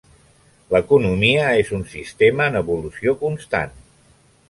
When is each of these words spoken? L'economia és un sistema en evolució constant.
L'economia 0.75 1.45
és 1.65 1.71
un 1.81 1.85
sistema 1.93 2.51
en 2.53 2.61
evolució 2.65 3.17
constant. 3.25 3.81